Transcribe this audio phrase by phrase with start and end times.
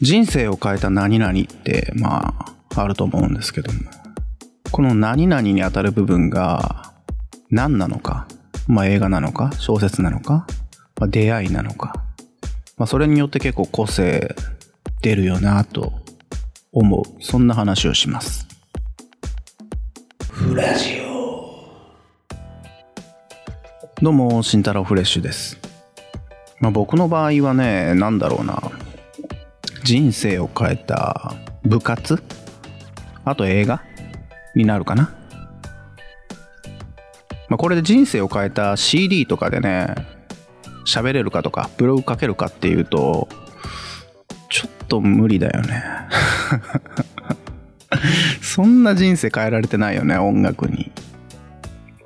[0.00, 2.34] 人生を変えた何々ってま
[2.74, 3.80] ああると思うんですけども。
[4.70, 6.92] この何々にあたる部分が
[7.50, 8.28] 何なのか、
[8.66, 10.46] まあ、映画なのか小説なのか、
[11.00, 12.04] まあ、出会いなのか、
[12.76, 14.36] まあ、それによって結構個性
[15.00, 15.92] 出るよなと
[16.70, 17.02] 思う。
[17.20, 18.46] そんな話をします。
[20.30, 21.08] フラジオ。
[24.00, 25.58] どうも慎太郎フレッシュです。
[26.60, 28.62] まあ、僕の場合はね何だろうな
[29.88, 32.22] 人生を変えた部活？
[33.24, 33.82] あと映画？
[34.54, 35.14] になるかな？
[37.48, 39.94] まあ、これで人生を変えた CD とかでね、
[40.86, 43.30] 喋れるかとか、ブログ書けるかっていうと、
[44.50, 45.82] ちょっと無理だよね。
[48.42, 50.92] そんな人生変えられてないよね、音楽に。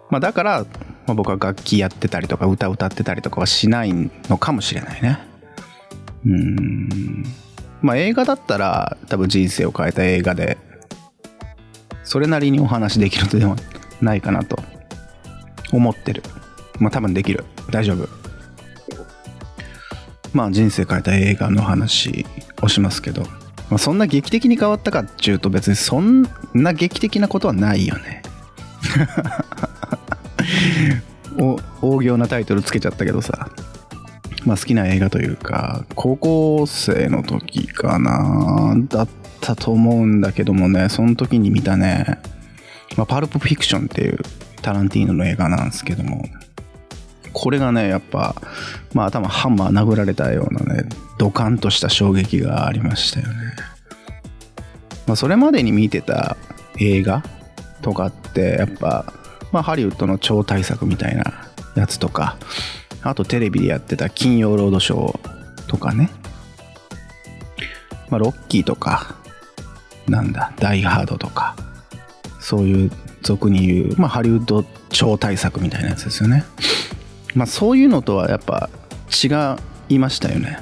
[0.08, 0.66] まあ、だから、ま
[1.08, 3.92] あ、僕は楽器やってたりとか歌歌ってたりとかはしない
[4.28, 5.18] のかもしれないね。
[6.24, 7.24] うん。
[7.82, 10.56] まあ映画だったら多分人生を変えた映画で
[12.04, 13.56] それなりにお話できるのでは
[14.00, 14.56] ないかなと
[15.72, 16.22] 思ってる。
[16.78, 17.44] まあ多分できる。
[17.70, 18.08] 大丈夫。
[20.32, 22.26] まあ人生変えた映画の話
[22.62, 23.22] をしますけど、
[23.70, 26.22] まあ、そんな劇的に変わったかっていうと別にそん
[26.54, 28.22] な劇的なことはないよね。
[31.38, 33.48] お大行なタイトルつけちゃったけどさ。
[34.44, 39.08] まあ、好きな映画というか高校生の時かなだっ
[39.40, 42.18] たと思うんだけどもねその時に見たね、
[42.96, 44.18] まあ、パルプフィクションっていう
[44.62, 46.24] タランティーノの映画なんですけども
[47.32, 48.34] これがねやっぱ
[48.92, 53.34] まあ頭ハンマー殴られたようなねドカンとした衝撃がありましたよね、
[55.06, 56.36] まあ、それまでに見てた
[56.78, 57.22] 映画
[57.80, 59.12] とかってやっぱ、
[59.50, 61.24] まあ、ハリウッドの超大作みたいな
[61.74, 62.36] やつとか
[63.02, 66.10] あとテレビでやってた金曜ロードショーとかね。
[68.10, 69.16] まあ、ロッキーとか、
[70.06, 71.56] なんだ、ダイハードとか、
[72.40, 72.90] そういう
[73.22, 76.44] 俗に言う、まあ、ハリウッド超大作みたいなやつですよね。
[77.34, 78.68] まあ、そういうのとはやっぱ
[79.10, 79.56] 違
[79.94, 80.58] いましたよね。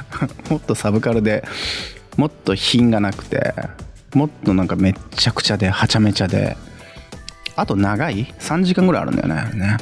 [0.50, 1.44] もっとサブカルで
[2.16, 3.54] もっと品がなくて、
[4.14, 6.56] もっとなんかめっちゃくちゃで、はちゃめちゃで、
[7.56, 9.76] あと長い ?3 時間ぐらいあるんだよね、ね。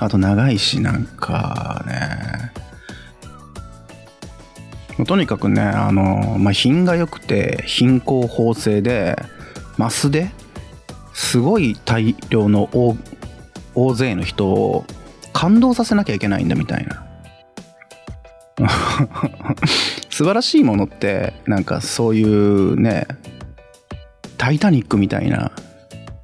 [0.00, 2.52] あと長いし、なんかね。
[5.06, 9.16] とにかくね、あの、まあ、品が良くて、貧困法制で、
[9.76, 10.30] マスで
[11.14, 12.96] すごい大量の大
[13.74, 14.84] 大勢の人を
[15.32, 17.06] 感動させなきゃいけないんだみたいな。
[20.10, 23.06] 素晴らしいものってなんかそういうね
[24.36, 25.50] 「タイタニック」みたいな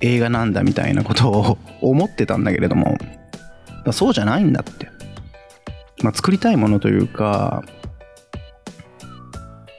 [0.01, 2.99] 映画なんだみたいなことを思ってたんだけれども
[3.93, 4.89] そうじゃないんだって。
[6.03, 7.65] まあ、作りたいものというか、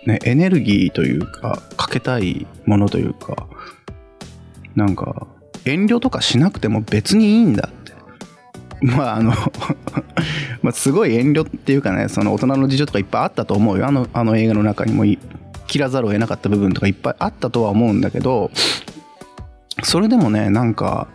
[0.06, 3.47] ね、エネルギーというか、かけたいものというか、
[4.75, 5.28] なんか、
[5.66, 7.94] 遠慮とかしなくても別にいいんだって。
[8.81, 9.34] まあ、あの
[10.62, 13.88] ま、すごい遠慮っていうかね、その大人の事情とかいっぱいあったと思うよ。
[13.88, 15.03] あの、あの映画の中にも
[15.68, 18.51] 切らざるを得なかった部分とかいっぱいあったとは思うんだけど、
[19.84, 21.07] それでもね、なんか、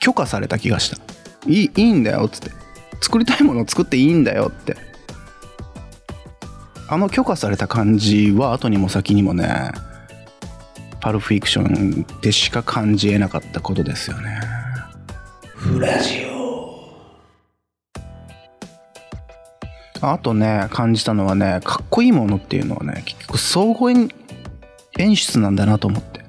[0.00, 1.07] 許可された気がした。
[1.48, 2.50] いいいいんだよっつって。
[3.00, 4.76] 作りたいものを作っていいんだよって。
[6.90, 9.72] あの許可された感じは後にも先にもね
[11.00, 14.40] パルフィクションでしか感じえなかったことですよね。
[15.54, 16.38] フラジオ。
[20.00, 24.08] あとね感じたのはねかっこいいものっていうのはね結局総合演
[25.16, 26.20] 出なんだなと思って、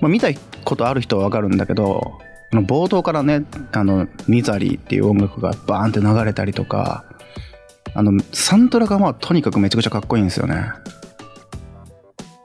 [0.00, 0.28] まあ、見た
[0.64, 2.18] ことある人はわかるんだけど
[2.60, 7.04] 冒頭からね、あの、ミザリーっていう音楽がバーンって流れたりとか、
[7.94, 10.72] あの、サントラがまあとにかくめちゃくちゃかっこいいんですよね。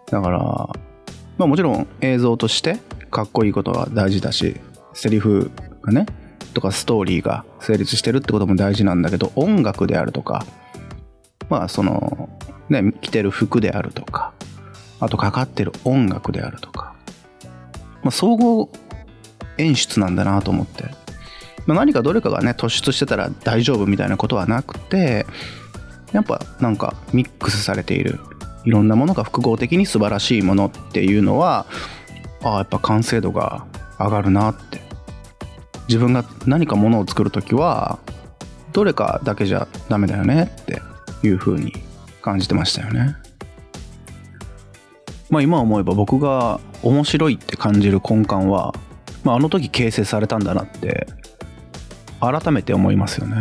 [0.09, 0.39] だから、
[1.37, 2.77] まあもちろん映像として
[3.11, 4.55] かっこいいことは大事だし、
[4.93, 5.51] セリフ
[5.81, 6.05] がね、
[6.53, 10.45] とかストーリーが成立してるってことも大事なんだけど、音楽であるとか、
[11.49, 12.29] まあその、
[12.69, 14.33] ね、着てる服であるとか、
[14.99, 16.95] あとかかってる音楽であるとか、
[18.03, 18.69] まあ総合
[19.57, 20.85] 演出なんだなと思って、
[21.65, 25.25] まあ、何かどれかがね突出してたら大丈夫みたいなことはなくて
[26.13, 28.19] やっぱなんかミックスされている。
[28.65, 31.67] いろんなものが複合的に素晴らしいものっていうのは
[32.43, 33.65] ああやっぱ完成度が
[33.97, 34.87] 上がるなって。
[35.87, 37.99] 自分が何かものを作る時は
[38.73, 40.81] どれかだけじゃダメだよねって
[41.23, 41.73] いう風に
[42.21, 43.15] 感じてましたよね。
[45.29, 48.73] まあ今思えば僕が面白いって感じる根幹は
[49.27, 51.05] まあ、あの時形成されたんだなって
[52.21, 53.35] 改めて思いますよね。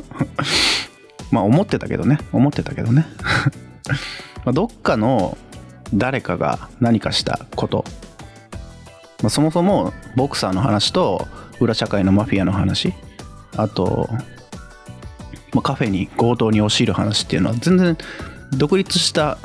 [1.30, 2.18] まあ思ってたけどね。
[2.32, 3.04] 思ってたけどね。
[4.46, 5.36] まどっかの
[5.92, 7.84] 誰かが何かしたこと、
[9.22, 11.28] まあ、そもそもボクサーの話と
[11.60, 12.94] 裏社会のマフィアの話。
[13.58, 14.08] あと、
[15.52, 17.98] まあ、カフェに強盗に押し入る話っていうのは全然
[18.56, 19.36] 独立した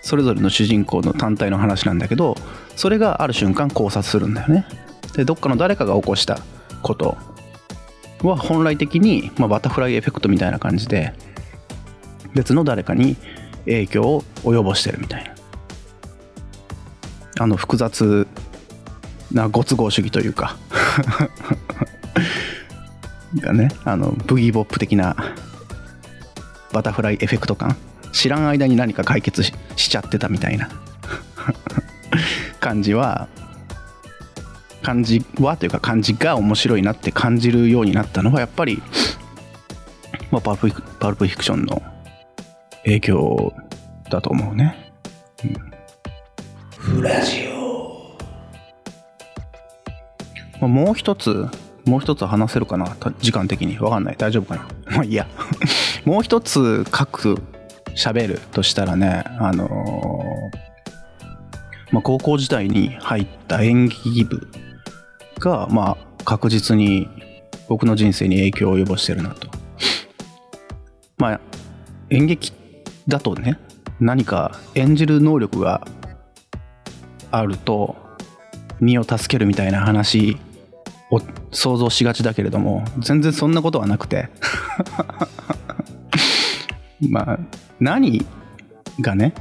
[0.00, 2.38] それぞれの主人公の単体の話なんだけど
[2.76, 4.66] それがある瞬間考察するんだよね。
[5.14, 6.38] でどっかの誰かが起こした
[6.82, 7.16] こと
[8.22, 11.14] は本来的に、まあ、バタフライエフェクトみたいな感じで
[12.34, 13.16] 別の誰かに
[13.64, 15.34] 影響を及ぼしてるみたいな。
[17.38, 18.26] あの複雑
[19.32, 20.56] なご都合主義というか。
[23.40, 25.16] がねあのブギーボップ的な
[26.72, 27.76] バタフライエフェクト感。
[28.12, 30.70] 知らん間に何か解決ししちゃってたみたいな。
[32.66, 33.28] 感じは
[34.82, 38.82] 感じはというか感じが面白いなって感じるようになったのはやっぱり、
[40.32, 41.80] まあ、パルプパルプフィクションの
[42.82, 43.52] 影響
[44.10, 44.92] だと思うね。
[46.76, 47.46] フラジ
[50.60, 51.46] オ、もう一つ
[51.84, 53.78] もう一つ話せるかな時間的に。
[53.78, 54.16] わかんない。
[54.18, 54.66] 大丈夫かな？
[54.96, 55.28] まあいいや。
[56.04, 57.40] もう一つ書く
[57.94, 60.65] 喋るとしたらねあのー
[61.96, 64.46] まあ、高校時代に入った演劇部
[65.38, 67.08] がまあ確実に
[67.70, 69.48] 僕の人生に影響を及ぼしてるなと。
[71.16, 71.40] まあ
[72.10, 72.52] 演劇
[73.08, 73.58] だとね
[73.98, 75.86] 何か演じる能力が
[77.30, 77.96] あると
[78.78, 80.36] 身を助けるみたいな話
[81.10, 84.28] を想像しがちだけれども全然そんなことはなくて。
[87.08, 87.38] まあ
[87.80, 88.26] 何
[89.00, 89.32] がね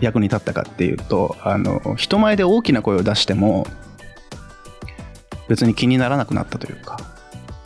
[0.00, 3.66] 役に立ったかっていうとあの人前で大きな声を出しても
[5.48, 7.00] 別に気にならなくなったというか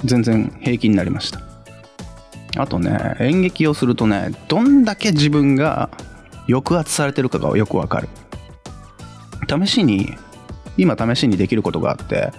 [0.04, 1.40] 全然平気になりました。
[2.58, 5.90] あとね演劇をするとねどんだけ自分が
[6.48, 8.08] 抑圧されてるかがよくわかる。
[9.48, 10.14] 試しに
[10.76, 12.32] 今試しにできることがあって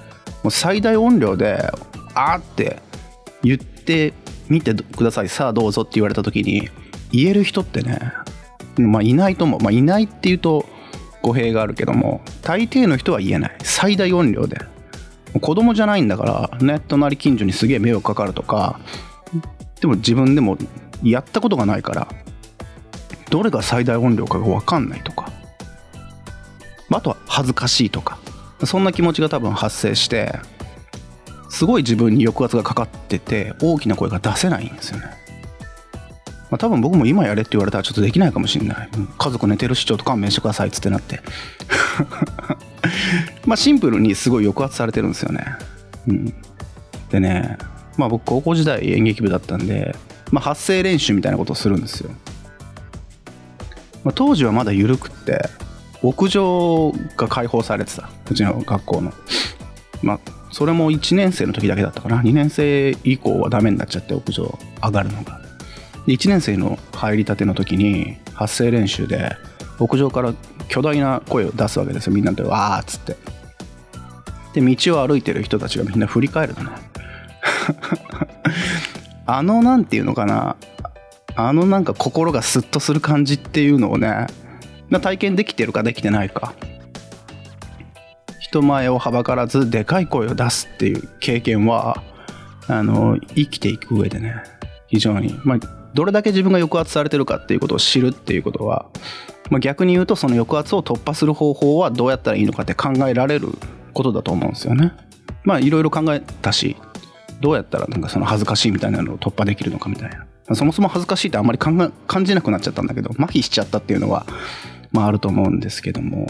[0.44, 1.72] もう最大音量で
[2.16, 2.80] 「あ」って
[3.44, 4.14] 言って
[4.50, 5.30] みてください。
[5.30, 6.70] さあどうぞって言われた時に
[7.12, 8.00] 言える人ってね
[8.78, 10.66] まあいないと思う、まあ、いないっていうと
[11.22, 13.56] 語弊があるけども大抵の人は言えない。
[13.64, 14.60] 最大音量で。
[15.42, 18.80] 子供じゃないんだからね隣近所にすげえ迷惑かかるとか
[19.82, 20.60] でも自分でも
[21.02, 22.08] やったことがないから
[23.32, 25.32] どれが最大音量かが分かんないとか。
[26.92, 28.20] あとは恥ずかしいとか。
[28.66, 30.40] そんな気持ちが多分発生して
[31.50, 35.06] すごい自分に抑圧がかかってて大きな声が出せないんですよね、
[36.54, 38.90] まあ、多分僕も今やれって言われたらちょっとできないかもしれない。
[39.18, 41.20] 家族寝てるしちょっと勘弁してくださいっつってなって。
[43.48, 45.44] まあシンプルにすごい抑圧されてるんですよね、
[46.08, 46.34] うん、
[47.10, 47.58] でね
[47.98, 49.96] まあ僕高校時代演劇部だったんで、
[50.30, 52.12] まあ、発声練習みたいなことをするんですよ、
[54.04, 55.50] まあ、当時はまだ緩くって
[56.04, 58.12] 屋上が開放されてた。
[58.30, 59.12] うちの学校の。
[60.04, 60.20] まあ
[60.52, 62.22] それも1年生の時だけだったかな。
[62.22, 65.43] 2年生以降はダメになっちゃって屋上上がるのが。
[66.06, 69.36] で1年生の入りたての時に発声練習で
[69.80, 70.34] 屋上から
[70.68, 72.14] 巨大な声を出すわけですよ。
[72.14, 73.18] みんなでわーっつって。
[74.54, 76.70] で道を歩いてる人たちがみんな振り返るのね。
[79.26, 80.56] あのなんていうのかな。
[81.36, 84.28] あのなんか心がスッとする感じっていうのをね
[85.02, 86.54] 体験できてるかできてないか。
[88.40, 92.04] 人前をはばからずでかい声を出すっていう経験は
[92.68, 94.36] あの生きていく上でね
[94.88, 95.60] 非常に、まあ、
[95.94, 98.88] どれだけ自分が抑圧されてるかっていうことを知るっていうことは、
[99.50, 103.50] まあ、逆に言うとその抑圧を突破する方法はどうやったらいいのかって考えられる
[103.94, 104.94] ことだと思うんですよね。
[105.44, 106.76] まあいろいろ考えたし
[107.42, 114.26] どうやったらなんかその恥ずかしいみたいなのを突破できるのかみたいなそもそも恥ずかしいってあんまり考え感じなくなっちゃったんだけど麻痺しちゃったっていうのは
[114.92, 116.28] まああると思うんですけども、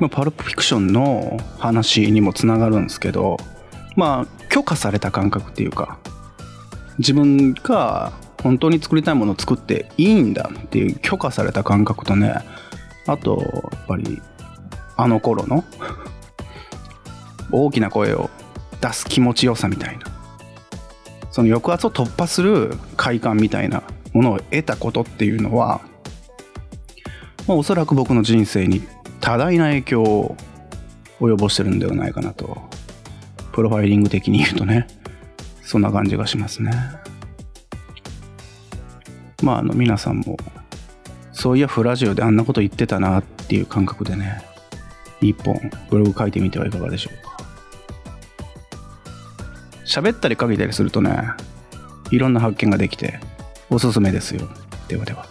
[0.00, 3.36] まあ、パルプフィクションの話にもつながるんですけど
[3.96, 5.98] まあ許可された感覚っていうか
[7.00, 12.34] 自分が本当に作りたいものを作っていいんだっていう許可された感覚とね
[13.06, 13.38] あと
[13.72, 14.20] やっぱり
[14.96, 15.64] あの頃の
[17.50, 18.28] 大きな声を
[18.82, 20.04] 出す気持ちよさみたいな
[21.30, 25.80] その抑圧を突破する快感みたいなものを得たことっていうのは、
[27.48, 28.82] まあ、おそらく僕の人生に
[29.20, 30.36] 多大な影響を
[31.18, 32.58] 及ぼしてるんではないかなと
[33.52, 34.99] プロファイリング的に言うとね。
[35.70, 36.72] そんな感じがしますね。
[39.40, 40.36] まああの皆さんも
[41.30, 44.42] そういやフラジオであんなこと言ってたなっていう感覚でね
[45.20, 47.36] 一本ブログ書いてみてはいかがでしょうか。
[49.86, 51.22] 喋ったり書けたりするとね
[52.10, 53.20] いろんな発見ができて
[53.70, 54.48] おすすめですよ。
[54.88, 55.29] ではでは。